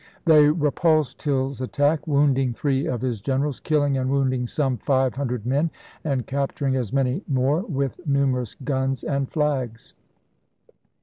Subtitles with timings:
[0.25, 5.45] They repulsed Hill's attack, wounding three of his generals, killing and wounding some five hundred
[5.45, 5.69] men,
[6.03, 9.93] and capturing as many more, with numerous guns and flags.